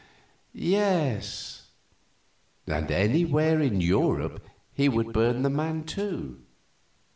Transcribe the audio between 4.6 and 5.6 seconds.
he would burn the